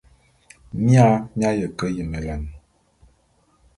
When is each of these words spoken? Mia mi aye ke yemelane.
Mia 0.83 1.07
mi 1.35 1.43
aye 1.49 1.67
ke 1.77 1.85
yemelane. 1.95 2.51